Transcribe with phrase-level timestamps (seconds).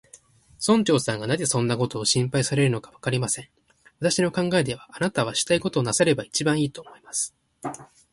[0.59, 3.49] 村長さんがなぜそんなことを心配されるのか、わかりません。
[3.99, 7.35] 私の考えでは、あなたはしたいことをなさればいちばんいい、と思います。